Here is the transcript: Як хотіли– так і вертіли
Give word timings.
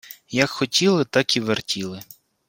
Як 0.31 0.49
хотіли– 0.49 1.05
так 1.05 1.37
і 1.37 1.39
вертіли 1.39 2.01